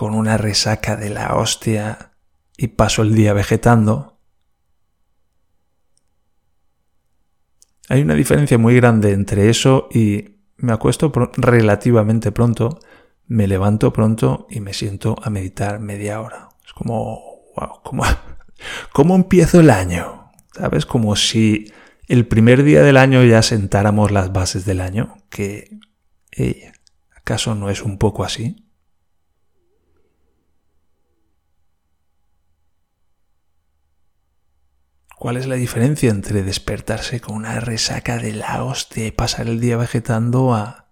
con 0.01 0.15
una 0.15 0.35
resaca 0.35 0.95
de 0.95 1.11
la 1.11 1.35
hostia 1.35 2.13
y 2.57 2.69
paso 2.69 3.03
el 3.03 3.13
día 3.13 3.33
vegetando. 3.33 4.17
Hay 7.87 8.01
una 8.01 8.15
diferencia 8.15 8.57
muy 8.57 8.75
grande 8.75 9.11
entre 9.11 9.51
eso 9.51 9.89
y 9.91 10.37
me 10.57 10.73
acuesto 10.73 11.11
relativamente 11.37 12.31
pronto, 12.31 12.79
me 13.27 13.45
levanto 13.45 13.93
pronto 13.93 14.47
y 14.49 14.59
me 14.59 14.73
siento 14.73 15.17
a 15.21 15.29
meditar 15.29 15.79
media 15.79 16.19
hora. 16.19 16.49
Es 16.65 16.73
como, 16.73 17.21
wow, 17.55 17.83
como, 17.83 18.03
¿cómo 18.93 19.15
empiezo 19.15 19.59
el 19.59 19.69
año? 19.69 20.31
¿Sabes? 20.51 20.87
Como 20.87 21.15
si 21.15 21.71
el 22.07 22.25
primer 22.25 22.63
día 22.63 22.81
del 22.81 22.97
año 22.97 23.23
ya 23.23 23.43
sentáramos 23.43 24.09
las 24.09 24.33
bases 24.33 24.65
del 24.65 24.81
año, 24.81 25.17
que, 25.29 25.77
¿acaso 27.15 27.53
no 27.53 27.69
es 27.69 27.83
un 27.83 27.99
poco 27.99 28.23
así? 28.23 28.65
¿Cuál 35.21 35.37
es 35.37 35.45
la 35.45 35.53
diferencia 35.53 36.09
entre 36.09 36.41
despertarse 36.41 37.21
con 37.21 37.35
una 37.35 37.59
resaca 37.59 38.17
de 38.17 38.33
la 38.33 38.63
hostia 38.63 39.05
y 39.05 39.11
pasar 39.11 39.47
el 39.47 39.59
día 39.59 39.77
vegetando 39.77 40.55
a 40.55 40.89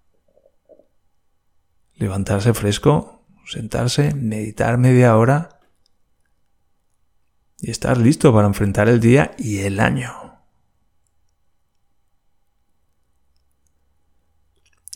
levantarse 1.96 2.54
fresco, 2.54 3.26
sentarse, 3.48 4.14
meditar 4.14 4.78
media 4.78 5.18
hora 5.18 5.60
y 7.58 7.72
estar 7.72 7.98
listo 7.98 8.32
para 8.32 8.46
enfrentar 8.46 8.88
el 8.88 9.00
día 9.00 9.32
y 9.40 9.62
el 9.62 9.80
año? 9.80 10.44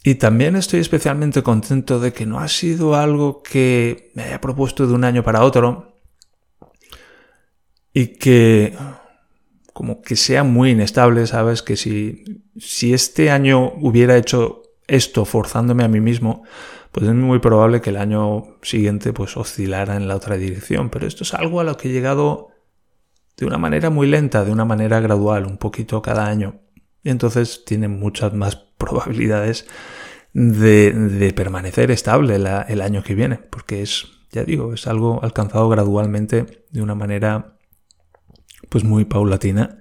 Y 0.04 0.14
también 0.14 0.56
estoy 0.56 0.80
especialmente 0.80 1.42
contento 1.42 2.00
de 2.00 2.14
que 2.14 2.28
no 2.28 2.40
ha 2.40 2.48
sido 2.48 2.94
algo 2.94 3.42
que 3.42 4.12
me 4.14 4.26
haya 4.26 4.40
propuesto 4.40 4.86
de 4.86 4.94
un 4.94 5.04
año 5.04 5.24
para 5.24 5.44
otro 5.44 5.98
y 7.94 8.20
que 8.20 8.78
como 9.74 10.02
que 10.02 10.16
sea 10.16 10.44
muy 10.44 10.72
inestable, 10.72 11.26
¿sabes? 11.28 11.64
Que 11.64 11.76
si, 11.76 12.44
si 12.58 12.94
este 12.94 13.32
año 13.32 13.74
hubiera 13.82 14.16
hecho 14.18 14.62
esto 14.88 15.26
forzándome 15.26 15.84
a 15.84 15.88
mí 15.88 16.00
mismo, 16.00 16.44
pues 16.92 17.08
es 17.08 17.16
muy 17.16 17.40
probable 17.40 17.82
que 17.82 17.90
el 17.90 17.98
año 17.98 18.58
siguiente 18.62 19.14
pues 19.14 19.36
oscilara 19.36 19.96
en 19.96 20.08
la 20.08 20.16
otra 20.16 20.38
dirección. 20.38 20.90
Pero 20.90 21.08
esto 21.08 21.24
es 21.24 21.34
algo 21.34 21.60
a 21.60 21.64
lo 21.64 21.76
que 21.76 21.90
he 21.90 21.92
llegado 21.92 22.50
de 23.36 23.48
una 23.48 23.58
manera 23.58 23.90
muy 23.90 24.08
lenta, 24.08 24.46
de 24.46 24.52
una 24.52 24.64
manera 24.64 25.00
gradual, 25.00 25.48
un 25.48 25.58
poquito 25.58 26.04
cada 26.04 26.28
año. 26.28 26.62
Y 27.02 27.10
entonces 27.10 27.66
tiene 27.66 27.88
muchas 27.88 28.34
más 28.34 28.56
probabilidades 28.78 29.68
de, 30.34 30.92
de 30.92 31.34
permanecer 31.34 31.90
estable 31.90 32.36
el 32.36 32.82
año 32.82 33.04
que 33.04 33.16
viene, 33.16 33.38
porque 33.38 33.82
es, 33.82 34.06
ya 34.32 34.44
digo, 34.44 34.74
es 34.74 34.88
algo 34.88 35.24
alcanzado 35.24 35.70
gradualmente 35.70 36.66
de 36.70 36.82
una 36.82 36.96
manera 36.96 37.58
pues 38.74 38.84
muy 38.84 39.06
paulatina 39.06 39.78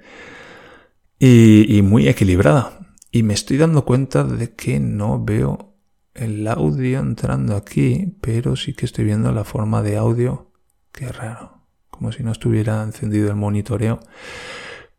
y, 1.19 1.81
muy 1.81 2.09
equilibrada. 2.09 2.79
Y 3.11 3.23
me 3.23 3.33
estoy 3.33 3.57
dando 3.57 3.87
cuenta 3.87 4.23
de 4.23 4.55
que 4.55 4.81
no 4.81 5.25
veo 5.25 5.79
el 6.13 6.47
audio 6.47 7.01
entrando 7.01 7.57
aquí, 7.57 8.19
pero 8.21 8.55
sí 8.55 8.75
que 8.75 8.85
estoy 8.85 9.07
viendo 9.07 9.33
la 9.33 9.45
forma 9.45 9.81
de 9.81 9.97
audio. 9.97 10.53
Qué 10.93 11.09
raro. 11.09 11.63
Como 11.89 12.13
si 12.13 12.23
no 12.23 12.33
estuviera 12.33 12.83
encendido 12.83 13.31
el 13.31 13.37
monitoreo. 13.37 13.99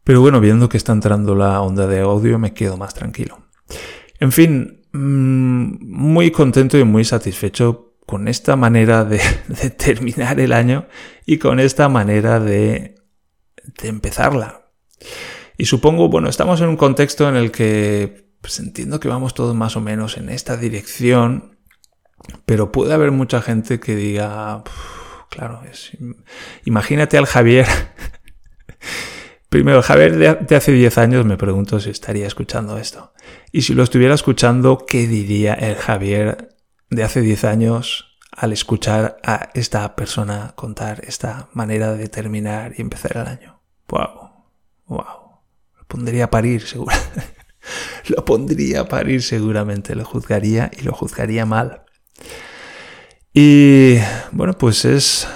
Pero 0.04 0.22
bueno, 0.22 0.40
viendo 0.40 0.70
que 0.70 0.78
está 0.78 0.92
entrando 0.92 1.36
la 1.36 1.62
onda 1.62 1.86
de 1.86 2.00
audio, 2.00 2.40
me 2.40 2.56
quedo 2.56 2.78
más 2.78 2.96
tranquilo. 2.96 3.46
En 4.20 4.32
fin, 4.32 4.88
mm, 4.92 5.86
muy 5.86 6.32
contento 6.32 6.80
y 6.80 6.84
muy 6.84 7.06
satisfecho 7.06 7.94
con 8.08 8.28
esta 8.28 8.56
manera 8.56 9.06
de, 9.06 9.22
de 9.50 9.70
terminar 9.70 10.40
el 10.40 10.52
año 10.52 10.88
y 11.28 11.38
con 11.38 11.60
esta 11.60 11.90
manera 11.90 12.40
de 12.40 12.96
de 13.82 13.90
empezarla. 13.90 14.72
Y 15.58 15.66
supongo, 15.66 16.10
bueno, 16.10 16.30
estamos 16.30 16.62
en 16.62 16.70
un 16.70 16.78
contexto 16.78 17.30
en 17.30 17.36
el 17.36 17.52
que 17.52 18.24
pues 18.44 18.60
entiendo 18.60 19.00
que 19.00 19.08
vamos 19.08 19.34
todos 19.34 19.56
más 19.56 19.78
o 19.78 19.82
menos 19.82 20.18
en 20.18 20.28
esta 20.28 20.58
dirección, 20.58 21.58
pero 22.46 22.74
puede 22.74 22.94
haber 22.94 23.12
mucha 23.12 23.42
gente 23.42 23.80
que 23.80 23.96
diga, 23.96 24.64
claro, 25.30 25.62
es, 25.64 25.92
imagínate 26.66 27.18
al 27.18 27.26
Javier. 27.26 27.66
Primero, 29.50 29.82
Javier 29.82 30.46
de, 30.46 30.56
hace 30.56 30.74
10 30.74 30.98
años 30.98 31.26
me 31.26 31.38
pregunto 31.38 31.80
si 31.80 31.90
estaría 31.90 32.28
escuchando 32.28 32.78
esto. 32.78 33.14
Y 33.54 33.62
si 33.62 33.74
lo 33.74 33.84
estuviera 33.84 34.14
escuchando, 34.14 34.86
¿qué 34.86 35.08
diría 35.08 35.54
el 35.54 35.76
Javier 35.76 36.50
de 36.90 37.04
hace 37.04 37.22
10 37.22 37.46
años 37.46 38.18
al 38.36 38.52
escuchar 38.52 39.20
a 39.24 39.52
esta 39.54 39.96
persona 39.96 40.52
contar 40.56 41.06
esta 41.06 41.48
manera 41.54 41.94
de 41.94 42.10
terminar 42.10 42.74
y 42.78 42.82
empezar 42.82 43.16
el 43.16 43.28
año? 43.28 43.63
Wow, 43.94 44.32
wow. 44.88 45.04
Lo 45.78 45.86
pondría 45.88 46.24
a 46.24 46.30
parir, 46.32 46.66
seguro. 46.66 46.96
lo 48.08 48.26
pondría 48.26 48.82
a 48.82 48.86
parir 48.86 49.22
seguramente, 49.22 49.94
lo 49.94 50.04
juzgaría 50.04 50.72
y 50.76 50.82
lo 50.82 50.94
juzgaría 50.94 51.46
mal. 51.46 51.84
Y 53.36 53.98
bueno, 54.32 54.58
pues 54.58 54.86
es, 54.86 55.28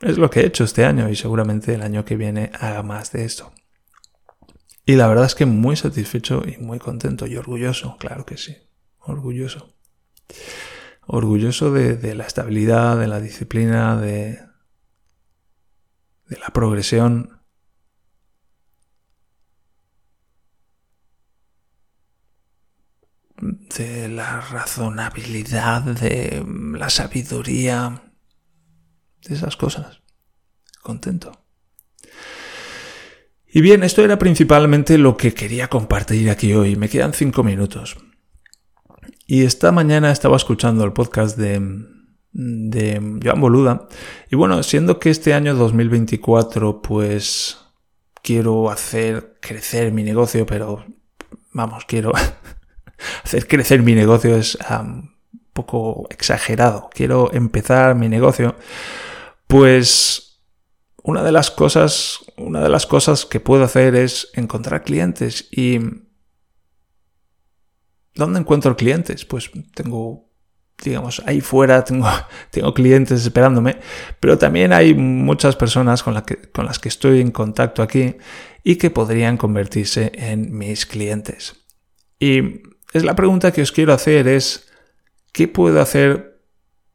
es 0.00 0.18
lo 0.18 0.28
que 0.28 0.40
he 0.40 0.46
hecho 0.46 0.64
este 0.64 0.84
año 0.84 1.08
y 1.08 1.14
seguramente 1.14 1.72
el 1.74 1.82
año 1.82 2.04
que 2.04 2.16
viene 2.16 2.50
haga 2.58 2.82
más 2.82 3.12
de 3.12 3.24
esto. 3.24 3.52
Y 4.84 4.96
la 4.96 5.06
verdad 5.06 5.26
es 5.26 5.36
que 5.36 5.46
muy 5.46 5.76
satisfecho 5.76 6.42
y 6.44 6.60
muy 6.60 6.80
contento 6.80 7.28
y 7.28 7.36
orgulloso, 7.36 7.96
claro 8.00 8.26
que 8.26 8.38
sí, 8.38 8.56
orgulloso. 8.98 9.72
Orgulloso 11.06 11.70
de, 11.70 11.96
de 11.96 12.16
la 12.16 12.24
estabilidad, 12.24 12.98
de 12.98 13.06
la 13.06 13.20
disciplina, 13.20 14.00
de, 14.00 14.49
de 16.30 16.38
la 16.38 16.48
progresión. 16.50 17.36
de 23.76 24.08
la 24.08 24.40
razonabilidad, 24.42 25.82
de 25.82 26.44
la 26.76 26.90
sabiduría, 26.90 28.02
de 29.26 29.34
esas 29.34 29.56
cosas. 29.56 30.02
Contento, 30.82 31.32
Y 33.46 33.62
bien, 33.62 33.82
esto 33.82 34.04
era 34.04 34.18
principalmente 34.18 34.98
lo 34.98 35.16
que 35.16 35.32
quería 35.32 35.68
compartir 35.68 36.28
aquí 36.28 36.52
hoy. 36.52 36.76
Me 36.76 36.90
quedan 36.90 37.14
cinco 37.14 37.42
minutos. 37.42 37.96
Y 39.26 39.44
esta 39.44 39.72
mañana 39.72 40.10
estaba 40.10 40.36
escuchando 40.36 40.84
el 40.84 40.92
podcast 40.92 41.38
de, 41.38 41.60
de 42.32 43.18
Joan 43.22 43.40
Boluda. 43.40 43.88
Y 44.30 44.36
bueno, 44.36 44.62
siendo 44.62 44.98
que 44.98 45.10
este 45.10 45.34
año 45.34 45.54
2024 45.54 46.82
pues 46.82 47.58
quiero 48.22 48.70
hacer 48.70 49.36
crecer 49.40 49.92
mi 49.92 50.02
negocio, 50.02 50.46
pero 50.46 50.84
vamos, 51.52 51.84
quiero 51.86 52.12
hacer 53.24 53.46
crecer 53.48 53.82
mi 53.82 53.94
negocio 53.94 54.36
es 54.36 54.58
un 54.80 55.14
poco 55.52 56.06
exagerado. 56.10 56.90
Quiero 56.92 57.32
empezar 57.32 57.94
mi 57.94 58.08
negocio. 58.08 58.56
Pues 59.46 60.40
una 61.02 61.22
de 61.22 61.32
las 61.32 61.50
cosas, 61.50 62.20
una 62.36 62.62
de 62.62 62.68
las 62.68 62.86
cosas 62.86 63.26
que 63.26 63.40
puedo 63.40 63.64
hacer 63.64 63.94
es 63.94 64.28
encontrar 64.34 64.84
clientes 64.84 65.48
y 65.50 65.78
¿dónde 68.14 68.40
encuentro 68.40 68.76
clientes? 68.76 69.24
Pues 69.24 69.50
tengo 69.74 70.29
digamos, 70.82 71.22
ahí 71.26 71.40
fuera 71.40 71.84
tengo, 71.84 72.08
tengo 72.50 72.74
clientes 72.74 73.22
esperándome, 73.22 73.78
pero 74.18 74.38
también 74.38 74.72
hay 74.72 74.94
muchas 74.94 75.56
personas 75.56 76.02
con, 76.02 76.20
que, 76.22 76.36
con 76.50 76.66
las 76.66 76.78
que 76.78 76.88
estoy 76.88 77.20
en 77.20 77.30
contacto 77.30 77.82
aquí 77.82 78.16
y 78.62 78.76
que 78.76 78.90
podrían 78.90 79.36
convertirse 79.36 80.12
en 80.14 80.56
mis 80.56 80.86
clientes. 80.86 81.56
Y 82.18 82.62
es 82.92 83.04
la 83.04 83.16
pregunta 83.16 83.52
que 83.52 83.62
os 83.62 83.72
quiero 83.72 83.92
hacer 83.92 84.28
es, 84.28 84.70
¿qué 85.32 85.48
puedo 85.48 85.80
hacer 85.80 86.40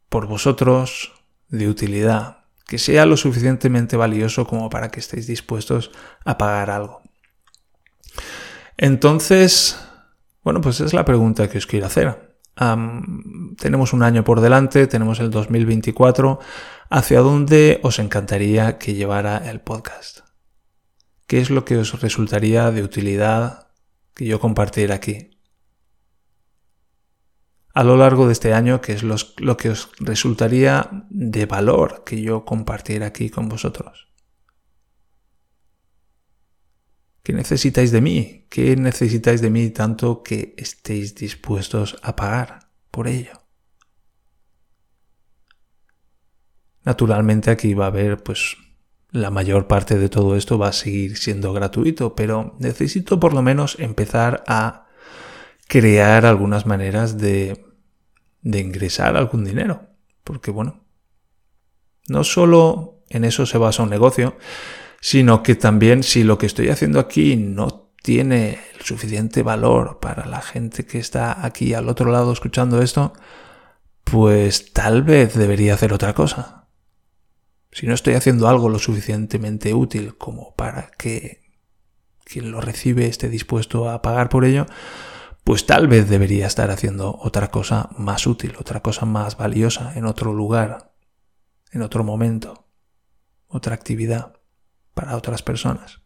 por 0.10 0.28
vosotros 0.28 1.14
de 1.50 1.68
utilidad? 1.68 2.46
que 2.68 2.80
sea 2.80 3.06
lo 3.06 3.18
suficientemente 3.18 3.96
valioso 3.96 4.48
como 4.48 4.70
para 4.70 4.90
que 4.90 5.00
estéis 5.00 5.28
dispuestos 5.28 5.92
a 6.24 6.38
pagar 6.38 6.70
algo. 6.70 7.02
Entonces, 8.78 9.80
bueno, 10.44 10.62
pues 10.62 10.82
es 10.82 10.94
la 10.94 11.06
pregunta 11.06 11.50
que 11.50 11.58
os 11.58 11.68
quiero 11.68 11.86
hacer. 11.86 12.25
Tenemos 12.56 13.94
un 13.94 14.04
año 14.04 14.24
por 14.24 14.42
delante, 14.42 14.88
tenemos 14.88 15.20
el 15.20 15.32
2024. 15.32 16.40
¿Hacia 16.90 17.20
dónde 17.22 17.80
os 17.84 18.00
encantaría 18.00 18.78
que 18.78 18.94
llevara 18.94 19.38
el 19.50 19.60
podcast? 19.62 20.20
¿Qué 21.28 21.40
es 21.40 21.50
lo 21.50 21.66
que 21.66 21.78
os 21.78 22.00
resultaría 22.02 22.72
de 22.72 22.84
utilidad 22.84 23.68
que 24.14 24.26
yo 24.26 24.40
compartiera 24.40 24.96
aquí? 24.96 25.36
a 27.76 27.84
lo 27.84 27.98
largo 27.98 28.26
de 28.26 28.32
este 28.32 28.54
año, 28.54 28.80
que 28.80 28.94
es 28.94 29.04
lo 29.04 29.58
que 29.58 29.70
os 29.70 29.92
resultaría 30.00 30.90
de 31.10 31.46
valor 31.46 32.04
que 32.06 32.22
yo 32.22 32.46
compartiera 32.46 33.08
aquí 33.08 33.30
con 33.30 33.50
vosotros. 33.50 34.08
¿Qué 37.26 37.34
necesitáis 37.34 37.92
de 37.92 38.00
mí? 38.00 38.46
¿Qué 38.50 38.78
necesitáis 38.78 39.42
de 39.42 39.50
mí 39.50 39.72
tanto 39.72 40.24
que 40.24 40.54
estéis 40.58 41.16
dispuestos 41.16 41.98
a 42.04 42.16
pagar 42.16 42.70
por 42.92 43.08
ello? 43.08 43.42
Naturalmente 46.84 47.50
aquí 47.50 47.74
va 47.74 47.86
a 47.86 47.88
haber, 47.88 48.24
pues, 48.24 48.56
la 49.10 49.32
mayor 49.32 49.68
parte 49.68 49.98
de 49.98 50.08
todo 50.08 50.38
esto 50.38 50.58
va 50.58 50.68
a 50.70 50.74
seguir 50.74 51.18
siendo 51.18 51.52
gratuito, 51.52 52.16
pero 52.16 52.56
necesito 52.60 53.20
por 53.20 53.34
lo 53.34 53.42
menos 53.42 53.78
empezar 53.80 54.44
a 54.48 54.86
crear 55.68 56.26
algunas 56.26 56.66
maneras 56.66 57.18
de 57.18 57.66
de 58.46 58.60
ingresar 58.60 59.18
algún 59.18 59.44
dinero. 59.44 59.88
Porque 60.24 60.52
bueno, 60.52 60.86
no 62.08 62.24
solo 62.24 63.02
en 63.10 63.26
eso 63.26 63.46
se 63.46 63.58
basa 63.58 63.84
un 63.84 63.90
negocio, 63.90 64.38
sino 65.06 65.44
que 65.44 65.54
también 65.54 66.02
si 66.02 66.24
lo 66.24 66.40
que 66.40 66.48
estoy 66.48 66.70
haciendo 66.70 67.00
aquí 67.00 67.36
no 67.36 67.92
tiene 68.02 68.58
el 68.74 68.82
suficiente 68.84 69.44
valor 69.44 70.00
para 70.00 70.26
la 70.26 70.42
gente 70.42 70.88
que 70.88 70.98
está 70.98 71.46
aquí 71.46 71.76
al 71.76 71.90
otro 71.90 72.12
lado 72.12 72.34
escuchando 72.34 72.82
esto, 72.82 73.14
pues 74.04 74.74
tal 74.74 75.04
vez 75.04 75.36
debería 75.36 75.76
hacer 75.76 75.94
otra 75.94 76.16
cosa. 76.16 76.70
Si 77.72 77.86
no 77.86 77.94
estoy 77.94 78.16
haciendo 78.16 78.48
algo 78.48 78.68
lo 78.68 78.80
suficientemente 78.80 79.76
útil 79.76 80.18
como 80.18 80.56
para 80.56 80.90
que 80.98 81.52
quien 82.24 82.50
lo 82.50 82.60
recibe 82.60 83.06
esté 83.06 83.30
dispuesto 83.30 83.92
a 83.92 84.02
pagar 84.02 84.30
por 84.30 84.44
ello, 84.44 84.66
pues 85.44 85.68
tal 85.68 85.88
vez 85.88 86.10
debería 86.10 86.48
estar 86.48 86.72
haciendo 86.72 87.16
otra 87.22 87.52
cosa 87.52 87.90
más 87.96 88.26
útil, 88.26 88.56
otra 88.60 88.82
cosa 88.82 89.06
más 89.06 89.38
valiosa, 89.38 89.94
en 89.96 90.06
otro 90.06 90.34
lugar, 90.34 90.96
en 91.72 91.84
otro 91.84 92.04
momento, 92.04 92.66
otra 93.48 93.76
actividad 93.76 94.36
para 94.96 95.16
otras 95.16 95.44
personas. 95.44 96.02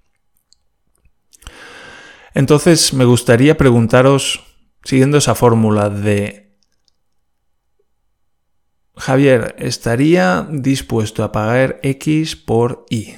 Entonces 2.33 2.93
me 2.93 3.05
gustaría 3.05 3.55
preguntaros, 3.55 4.43
siguiendo 4.83 5.17
esa 5.17 5.35
fórmula 5.35 5.89
de 5.89 6.57
Javier, 8.97 9.55
¿estaría 9.57 10.45
dispuesto 10.51 11.23
a 11.23 11.31
pagar 11.31 11.79
X 11.83 12.35
por 12.35 12.85
Y? 12.89 13.15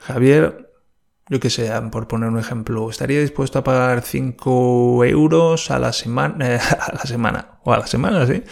Javier 0.00 0.72
yo 1.32 1.40
que 1.40 1.48
sé, 1.48 1.70
por 1.90 2.08
poner 2.08 2.28
un 2.28 2.38
ejemplo, 2.38 2.90
estaría 2.90 3.20
dispuesto 3.20 3.58
a 3.58 3.64
pagar 3.64 4.02
5 4.02 5.04
euros 5.06 5.70
a 5.70 5.78
la 5.78 5.92
semana, 5.92 6.56
a 6.78 6.92
la 6.92 7.02
semana, 7.04 7.58
o 7.64 7.72
a 7.72 7.78
la 7.78 7.86
semana, 7.86 8.26
sí, 8.26 8.42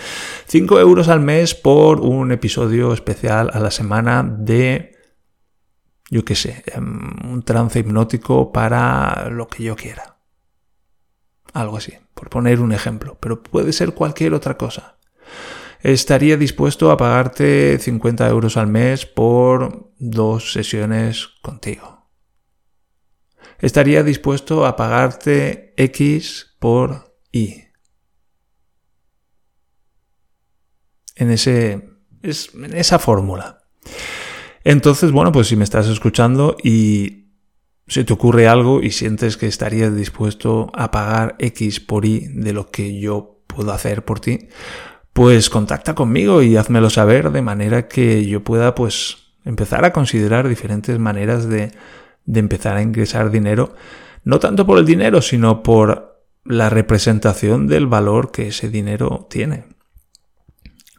5 0.46 0.80
euros 0.80 1.08
al 1.08 1.20
mes 1.20 1.54
por 1.54 2.00
un 2.00 2.32
episodio 2.32 2.94
especial 2.94 3.50
a 3.52 3.60
la 3.60 3.70
semana 3.70 4.22
de, 4.22 4.96
yo 6.10 6.24
que 6.24 6.34
sé, 6.34 6.62
em, 6.66 7.30
un 7.30 7.42
trance 7.42 7.78
hipnótico 7.78 8.52
para 8.52 9.30
lo 9.30 9.48
que 9.48 9.62
yo 9.64 9.76
quiera. 9.76 10.18
Algo 11.52 11.78
así, 11.78 11.94
por 12.14 12.28
poner 12.28 12.60
un 12.60 12.72
ejemplo, 12.72 13.16
pero 13.20 13.42
puede 13.42 13.72
ser 13.72 13.94
cualquier 13.94 14.34
otra 14.34 14.56
cosa. 14.58 14.98
Estaría 15.80 16.36
dispuesto 16.36 16.90
a 16.90 16.96
pagarte 16.96 17.78
50 17.78 18.28
euros 18.28 18.56
al 18.58 18.66
mes 18.66 19.06
por 19.06 19.92
dos 19.98 20.52
sesiones 20.52 21.28
contigo 21.40 22.00
estaría 23.60 24.02
dispuesto 24.02 24.66
a 24.66 24.76
pagarte 24.76 25.74
X 25.76 26.56
por 26.58 27.16
Y. 27.30 27.64
En, 31.14 31.30
ese, 31.30 31.72
en 32.22 32.76
esa 32.76 32.98
fórmula. 32.98 33.64
Entonces, 34.64 35.12
bueno, 35.12 35.32
pues 35.32 35.48
si 35.48 35.56
me 35.56 35.64
estás 35.64 35.88
escuchando 35.88 36.56
y 36.62 37.28
se 37.86 38.04
te 38.04 38.12
ocurre 38.12 38.46
algo 38.46 38.82
y 38.82 38.90
sientes 38.90 39.36
que 39.36 39.46
estarías 39.46 39.94
dispuesto 39.94 40.70
a 40.74 40.90
pagar 40.90 41.36
X 41.38 41.80
por 41.80 42.04
Y 42.04 42.28
de 42.28 42.52
lo 42.52 42.70
que 42.70 43.00
yo 43.00 43.42
puedo 43.46 43.72
hacer 43.72 44.04
por 44.04 44.20
ti, 44.20 44.48
pues 45.12 45.50
contacta 45.50 45.94
conmigo 45.94 46.42
y 46.42 46.56
házmelo 46.56 46.90
saber 46.90 47.32
de 47.32 47.42
manera 47.42 47.88
que 47.88 48.26
yo 48.26 48.44
pueda 48.44 48.74
pues 48.74 49.18
empezar 49.44 49.84
a 49.84 49.92
considerar 49.92 50.48
diferentes 50.48 50.98
maneras 50.98 51.48
de 51.48 51.72
de 52.30 52.40
empezar 52.40 52.76
a 52.76 52.82
ingresar 52.82 53.30
dinero, 53.30 53.74
no 54.24 54.38
tanto 54.38 54.66
por 54.66 54.78
el 54.78 54.86
dinero, 54.86 55.22
sino 55.22 55.62
por 55.62 56.24
la 56.44 56.70
representación 56.70 57.66
del 57.66 57.86
valor 57.86 58.30
que 58.30 58.48
ese 58.48 58.68
dinero 58.68 59.26
tiene. 59.28 59.64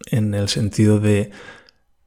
En 0.07 0.33
el 0.33 0.49
sentido 0.49 0.99
de 0.99 1.31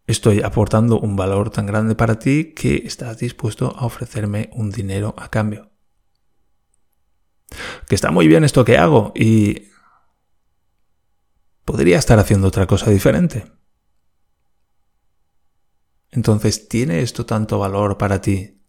estoy 0.07 0.43
aportando 0.43 0.99
un 0.99 1.17
valor 1.17 1.51
tan 1.51 1.67
grande 1.67 1.95
para 1.95 2.19
ti 2.19 2.53
que 2.55 2.83
estás 2.85 3.19
dispuesto 3.19 3.75
a 3.77 3.87
ofrecerme 3.87 4.51
un 4.53 4.71
dinero 4.71 5.15
a 5.17 5.31
cambio. 5.31 5.71
Que 7.89 7.95
está 7.95 8.11
muy 8.11 8.27
bien 8.27 8.45
esto 8.45 8.65
que 8.65 8.79
hago 8.79 9.13
y 9.15 9.69
podría 11.65 11.99
estar 11.99 12.19
haciendo 12.19 12.49
otra 12.49 12.67
cosa 12.67 12.91
diferente. 12.91 13.51
Entonces, 16.11 16.69
¿tiene 16.69 17.01
esto 17.01 17.27
tanto 17.27 17.59
valor 17.59 17.99
para 17.99 18.21
ti 18.21 18.61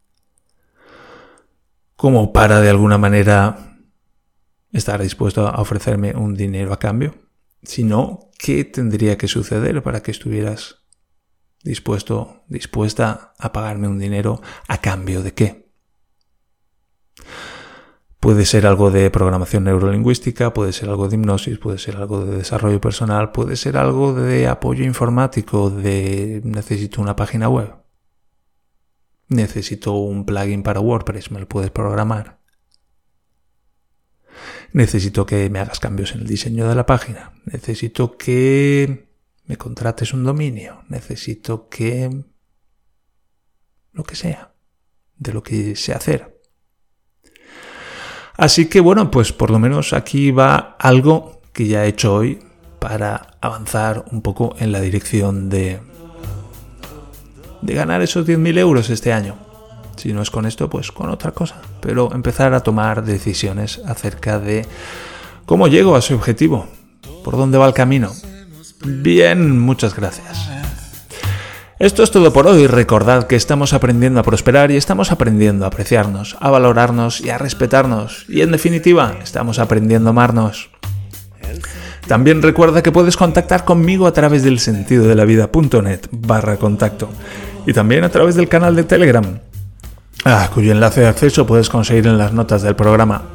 como 1.95 2.33
para 2.33 2.61
de 2.61 2.69
alguna 2.69 2.97
manera 2.97 3.77
estar 4.71 5.01
dispuesto 5.01 5.47
a 5.47 5.61
ofrecerme 5.61 6.13
un 6.15 6.35
dinero 6.35 6.73
a 6.73 6.79
cambio. 6.79 7.15
Si 7.63 7.83
no, 7.83 8.31
¿qué 8.37 8.65
tendría 8.65 9.17
que 9.17 9.27
suceder 9.27 9.81
para 9.81 10.03
que 10.03 10.11
estuvieras 10.11 10.84
dispuesto, 11.65 12.43
dispuesta 12.47 13.33
a 13.39 13.51
pagarme 13.51 13.87
un 13.87 13.99
dinero 13.99 14.41
a 14.67 14.77
cambio 14.77 15.23
de 15.23 15.33
qué? 15.33 15.65
Puede 18.19 18.45
ser 18.45 18.65
algo 18.65 18.91
de 18.91 19.09
programación 19.09 19.65
neurolingüística, 19.65 20.53
puede 20.53 20.73
ser 20.73 20.89
algo 20.89 21.07
de 21.07 21.15
hipnosis, 21.15 21.57
puede 21.57 21.77
ser 21.79 21.97
algo 21.97 22.25
de 22.25 22.37
desarrollo 22.37 22.79
personal, 22.79 23.31
puede 23.31 23.55
ser 23.55 23.77
algo 23.77 24.13
de 24.13 24.47
apoyo 24.47 24.85
informático, 24.85 25.69
de 25.69 26.41
necesito 26.43 27.01
una 27.01 27.15
página 27.15 27.49
web. 27.49 27.75
Necesito 29.27 29.93
un 29.93 30.25
plugin 30.25 30.63
para 30.63 30.79
WordPress, 30.79 31.31
me 31.31 31.39
lo 31.39 31.47
puedes 31.47 31.71
programar. 31.71 32.39
Necesito 34.71 35.25
que 35.25 35.49
me 35.49 35.59
hagas 35.59 35.79
cambios 35.79 36.13
en 36.13 36.21
el 36.21 36.27
diseño 36.27 36.67
de 36.67 36.75
la 36.75 36.85
página. 36.85 37.31
Necesito 37.45 38.17
que 38.17 39.04
me 39.47 39.57
contrates 39.57 40.13
un 40.13 40.23
dominio. 40.23 40.83
Necesito 40.89 41.69
que... 41.69 42.09
lo 43.93 44.03
que 44.03 44.15
sea, 44.15 44.53
de 45.17 45.33
lo 45.33 45.43
que 45.43 45.75
sé 45.75 45.93
hacer. 45.93 46.41
Así 48.37 48.67
que 48.67 48.81
bueno, 48.81 49.11
pues 49.11 49.31
por 49.31 49.49
lo 49.49 49.59
menos 49.59 49.93
aquí 49.93 50.31
va 50.31 50.75
algo 50.79 51.41
que 51.53 51.67
ya 51.67 51.85
he 51.85 51.89
hecho 51.89 52.13
hoy 52.13 52.39
para 52.79 53.37
avanzar 53.39 54.05
un 54.11 54.21
poco 54.21 54.55
en 54.59 54.71
la 54.71 54.81
dirección 54.81 55.49
de, 55.49 55.79
de 57.61 57.73
ganar 57.73 58.01
esos 58.01 58.27
10.000 58.27 58.57
euros 58.57 58.89
este 58.89 59.13
año. 59.13 59.37
Si 59.95 60.11
no 60.11 60.21
es 60.21 60.29
con 60.29 60.45
esto, 60.45 60.69
pues 60.69 60.91
con 60.91 61.09
otra 61.09 61.31
cosa. 61.31 61.61
Pero 61.79 62.13
empezar 62.13 62.53
a 62.53 62.59
tomar 62.59 63.05
decisiones 63.05 63.79
acerca 63.85 64.37
de 64.39 64.65
cómo 65.45 65.67
llego 65.67 65.95
a 65.95 65.99
ese 65.99 66.13
objetivo, 66.13 66.67
por 67.23 67.37
dónde 67.37 67.57
va 67.57 67.67
el 67.67 67.73
camino. 67.73 68.11
Bien, 68.85 69.59
muchas 69.59 69.95
gracias. 69.95 70.49
Esto 71.79 72.03
es 72.03 72.11
todo 72.11 72.31
por 72.31 72.47
hoy. 72.47 72.67
Recordad 72.67 73.27
que 73.27 73.35
estamos 73.35 73.73
aprendiendo 73.73 74.19
a 74.19 74.23
prosperar 74.23 74.71
y 74.71 74.77
estamos 74.77 75.11
aprendiendo 75.11 75.65
a 75.65 75.67
apreciarnos, 75.67 76.37
a 76.39 76.49
valorarnos 76.49 77.19
y 77.19 77.29
a 77.29 77.37
respetarnos. 77.37 78.25
Y 78.29 78.41
en 78.41 78.51
definitiva, 78.51 79.17
estamos 79.21 79.59
aprendiendo 79.59 80.09
a 80.09 80.11
amarnos. 80.11 80.69
También 82.07 82.41
recuerda 82.41 82.83
que 82.83 82.91
puedes 82.91 83.17
contactar 83.17 83.65
conmigo 83.65 84.05
a 84.05 84.13
través 84.13 84.43
del 84.43 84.59
sentido 84.59 85.07
de 85.07 85.15
la 85.15 85.25
vida.net 85.25 86.01
barra 86.11 86.57
contacto 86.57 87.09
y 87.65 87.73
también 87.73 88.03
a 88.03 88.09
través 88.09 88.35
del 88.35 88.47
canal 88.47 88.75
de 88.75 88.83
Telegram, 88.83 89.39
ah, 90.23 90.49
cuyo 90.53 90.71
enlace 90.71 91.01
de 91.01 91.07
acceso 91.07 91.47
puedes 91.47 91.67
conseguir 91.67 92.05
en 92.05 92.19
las 92.19 92.31
notas 92.31 92.61
del 92.61 92.75
programa. 92.75 93.34